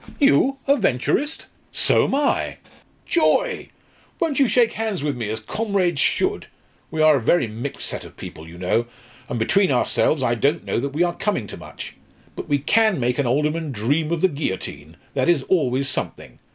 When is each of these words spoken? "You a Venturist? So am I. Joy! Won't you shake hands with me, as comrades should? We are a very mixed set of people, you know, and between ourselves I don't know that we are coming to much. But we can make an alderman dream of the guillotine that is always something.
"You 0.19 0.57
a 0.67 0.77
Venturist? 0.77 1.45
So 1.71 2.05
am 2.05 2.15
I. 2.15 2.57
Joy! 3.05 3.69
Won't 4.19 4.39
you 4.39 4.47
shake 4.47 4.73
hands 4.73 5.03
with 5.03 5.15
me, 5.15 5.29
as 5.29 5.39
comrades 5.39 6.01
should? 6.01 6.47
We 6.89 7.03
are 7.03 7.17
a 7.17 7.21
very 7.21 7.45
mixed 7.45 7.85
set 7.85 8.03
of 8.03 8.17
people, 8.17 8.47
you 8.47 8.57
know, 8.57 8.87
and 9.29 9.37
between 9.37 9.71
ourselves 9.71 10.23
I 10.23 10.33
don't 10.33 10.65
know 10.65 10.79
that 10.79 10.89
we 10.95 11.03
are 11.03 11.13
coming 11.13 11.45
to 11.45 11.55
much. 11.57 11.97
But 12.35 12.49
we 12.49 12.57
can 12.57 12.99
make 12.99 13.19
an 13.19 13.27
alderman 13.27 13.71
dream 13.71 14.11
of 14.11 14.21
the 14.21 14.27
guillotine 14.27 14.97
that 15.13 15.29
is 15.29 15.43
always 15.43 15.87
something. 15.87 16.39